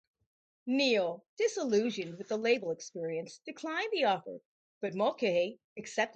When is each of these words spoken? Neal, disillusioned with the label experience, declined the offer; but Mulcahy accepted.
Neal, 0.65 1.23
disillusioned 1.37 2.17
with 2.17 2.27
the 2.29 2.37
label 2.37 2.71
experience, 2.71 3.37
declined 3.45 3.89
the 3.91 4.03
offer; 4.05 4.39
but 4.79 4.95
Mulcahy 4.95 5.59
accepted. 5.77 6.09